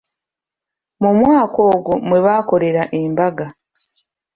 Mu 1.01 1.11
mwaka 1.19 1.59
ogwo 1.71 1.93
mwe 2.07 2.19
baakolera 2.25 2.83
embaga. 3.01 3.47